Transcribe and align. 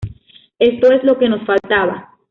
Esto 0.57 0.91
es 0.91 1.03
lo 1.03 1.19
que 1.19 1.29
nos 1.29 1.45
faltaba. 1.45 2.09